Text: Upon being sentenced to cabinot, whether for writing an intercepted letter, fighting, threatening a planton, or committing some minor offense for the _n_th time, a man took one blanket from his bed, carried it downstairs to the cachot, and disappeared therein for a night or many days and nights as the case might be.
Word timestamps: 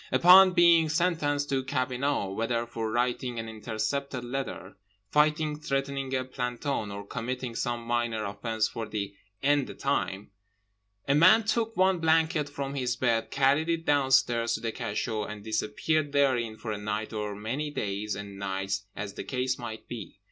Upon 0.11 0.53
being 0.53 0.89
sentenced 0.89 1.49
to 1.49 1.63
cabinot, 1.63 2.35
whether 2.35 2.65
for 2.65 2.89
writing 2.91 3.37
an 3.37 3.47
intercepted 3.47 4.23
letter, 4.23 4.75
fighting, 5.11 5.59
threatening 5.59 6.15
a 6.15 6.23
planton, 6.25 6.89
or 6.89 7.05
committing 7.05 7.53
some 7.53 7.81
minor 7.83 8.25
offense 8.25 8.67
for 8.67 8.87
the 8.87 9.13
_n_th 9.43 9.77
time, 9.77 10.31
a 11.07 11.13
man 11.13 11.43
took 11.43 11.77
one 11.77 11.99
blanket 11.99 12.49
from 12.49 12.73
his 12.73 12.95
bed, 12.95 13.29
carried 13.29 13.69
it 13.69 13.85
downstairs 13.85 14.55
to 14.55 14.59
the 14.59 14.71
cachot, 14.71 15.29
and 15.29 15.43
disappeared 15.43 16.13
therein 16.13 16.57
for 16.57 16.71
a 16.71 16.79
night 16.79 17.13
or 17.13 17.35
many 17.35 17.69
days 17.69 18.15
and 18.15 18.39
nights 18.39 18.87
as 18.95 19.13
the 19.13 19.23
case 19.23 19.59
might 19.59 19.87
be. 19.87 20.17